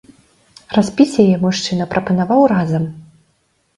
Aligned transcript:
Распіць 0.77 1.19
яе 1.25 1.35
мужчына 1.45 1.89
прапанаваў 1.91 2.41
разам. 2.57 2.83